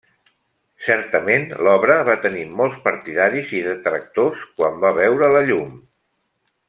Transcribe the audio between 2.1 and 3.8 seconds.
tenir molts partidaris i